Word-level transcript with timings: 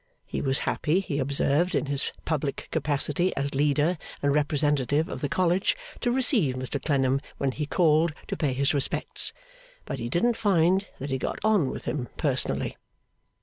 He 0.25 0.41
was 0.41 0.57
happy, 0.65 0.99
he 0.99 1.19
observed, 1.19 1.75
in 1.75 1.85
his 1.85 2.11
public 2.25 2.69
capacity 2.71 3.35
as 3.37 3.53
leader 3.53 3.99
and 4.23 4.33
representative 4.33 5.07
of 5.07 5.21
the 5.21 5.29
College, 5.29 5.75
to 5.99 6.11
receive 6.11 6.55
Mr 6.55 6.83
Clennam 6.83 7.21
when 7.37 7.51
he 7.51 7.67
called 7.67 8.11
to 8.27 8.35
pay 8.35 8.53
his 8.53 8.73
respects; 8.73 9.31
but 9.85 9.99
he 9.99 10.09
didn't 10.09 10.37
find 10.37 10.87
that 10.97 11.11
he 11.11 11.19
got 11.19 11.37
on 11.45 11.69
with 11.69 11.85
him 11.85 12.07
personally. 12.17 12.77